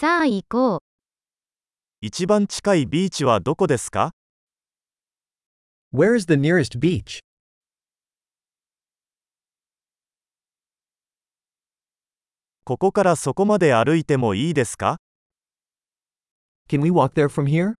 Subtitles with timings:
[0.00, 0.80] さあ行こう。
[2.00, 4.12] 一番近いビーチはどこですか
[5.92, 7.18] Where is the nearest beach?
[12.64, 14.96] ここからそこまで歩いてもいいですか
[16.70, 17.74] Can we walk there from here?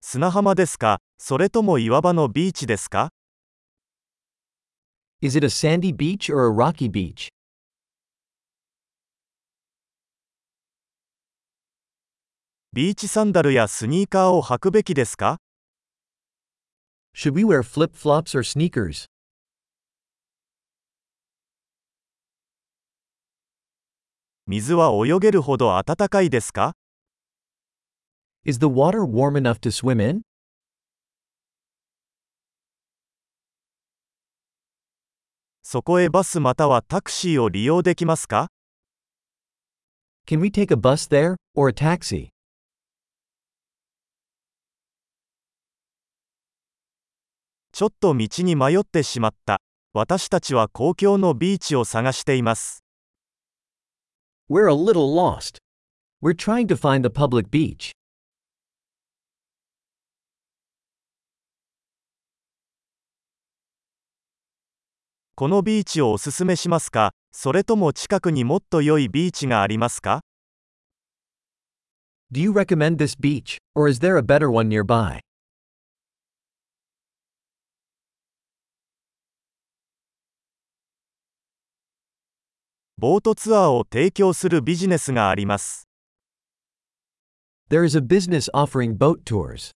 [0.00, 3.10] 砂浜ですかそれとも岩場のビーチですか
[5.20, 7.28] Is it a sandy beach or a rocky beach?
[12.74, 15.38] ビーチサンダルやスニーカーを履くべきですか
[17.14, 19.06] Should we wear flip flops or sneakers?
[24.48, 26.72] 水は泳げるほど暖かいですか
[28.44, 30.22] Is the water warm enough to swim in?
[35.62, 38.48] そこへバスまたはタクシーを利用できますか
[40.26, 42.33] Can we take a bus there, or a taxi?
[47.76, 49.60] ちょっと道に迷ってしまった。
[49.92, 52.84] 私たちは公共のビーチを探しています。
[54.48, 55.58] We're a little lost.
[56.22, 57.90] We're trying to find the public beach.
[65.34, 70.20] このビーチをおすすめしますかそれとも近くにもっと良いビーチがありますか
[72.30, 75.18] Do you recommend this beach, or is there a better one nearby?
[82.96, 85.88] ボートツアーを提供するビジネスがあります。
[87.68, 89.72] There is a business offering boat tours.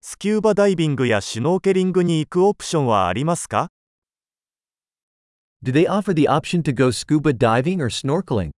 [0.00, 3.72] スキューバダイビングやシュノーケリングに行くオプションはありますか
[5.64, 8.50] Do they offer the option to go scuba diving or snorkeling?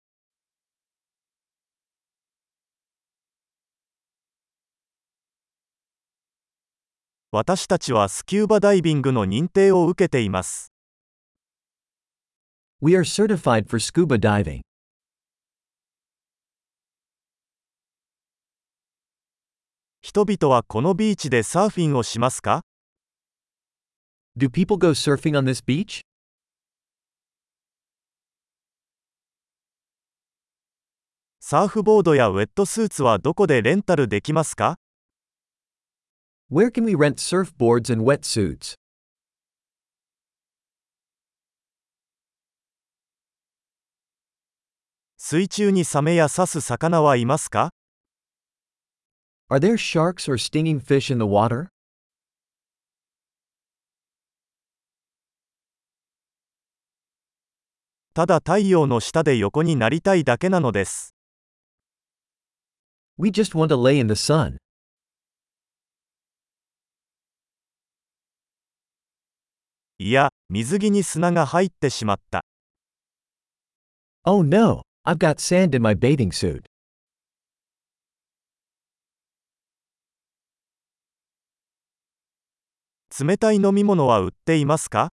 [7.35, 10.70] 私たちはスキューバダイビングの認定を受けています。
[12.83, 14.61] We are certified for scuba diving.
[20.03, 22.61] 人々はこのビーチでサーフィンをしますか
[24.37, 26.03] ？Do people go surfing on this beach?
[31.41, 34.82] サーフボードやウェットスーツはどこでレンタルできますか？
[36.52, 38.74] Where can we rent surfboards and wetsuits?
[45.17, 47.70] 水中にサメや刺す魚はいますか
[49.48, 51.68] Are there sharks or stinging fish in the water?
[58.13, 61.14] ただ太陽の下で横になりたいだけなのです。
[63.17, 64.58] We just want to lay in the sun.
[70.05, 72.45] いや、水着に砂が入ってしまった。
[74.24, 76.64] Oh no, I've got sand in my bathing suit.
[83.17, 85.11] 冷たい飲み物は売っていますか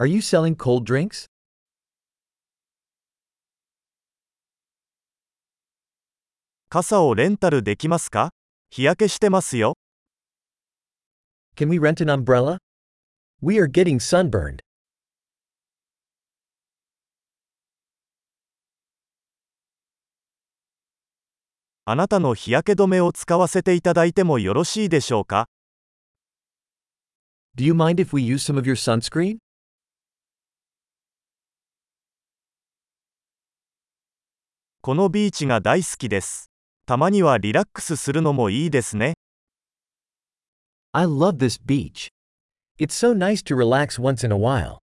[0.00, 1.26] Are you selling cold drinks?
[6.70, 8.30] 傘をレンタルできますか
[8.70, 9.74] 日焼けしてますよ。
[11.54, 12.56] Can we rent an umbrella?
[13.44, 14.60] We are getting sunburned.
[21.84, 25.48] あなたの日焼け止めを使わせていただいてもよろしいでしょうか
[27.56, 29.38] Do you mind if we use some of your sunscreen?
[34.82, 36.48] このビーチが大好きです。
[36.86, 39.14] たまにはリラックスするのもいいですね。
[40.92, 42.12] I love this beach.
[42.82, 44.81] It's so nice to relax once in a while.